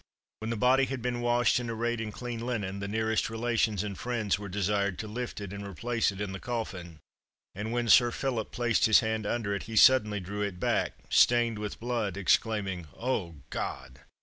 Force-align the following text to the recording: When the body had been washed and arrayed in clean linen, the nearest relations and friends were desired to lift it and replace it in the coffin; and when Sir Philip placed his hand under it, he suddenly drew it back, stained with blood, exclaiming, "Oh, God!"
When 0.39 0.49
the 0.49 0.55
body 0.55 0.85
had 0.85 1.03
been 1.03 1.21
washed 1.21 1.59
and 1.59 1.69
arrayed 1.69 2.01
in 2.01 2.11
clean 2.11 2.39
linen, 2.43 2.79
the 2.79 2.87
nearest 2.87 3.29
relations 3.29 3.83
and 3.83 3.95
friends 3.95 4.39
were 4.39 4.49
desired 4.49 4.97
to 4.97 5.07
lift 5.07 5.39
it 5.39 5.53
and 5.53 5.63
replace 5.63 6.11
it 6.11 6.19
in 6.19 6.31
the 6.31 6.39
coffin; 6.39 6.97
and 7.53 7.71
when 7.71 7.87
Sir 7.87 8.09
Philip 8.09 8.49
placed 8.51 8.87
his 8.87 9.01
hand 9.01 9.27
under 9.27 9.53
it, 9.53 9.61
he 9.69 9.75
suddenly 9.75 10.19
drew 10.19 10.41
it 10.41 10.59
back, 10.59 10.93
stained 11.11 11.59
with 11.59 11.79
blood, 11.79 12.17
exclaiming, 12.17 12.87
"Oh, 12.97 13.35
God!" 13.51 13.99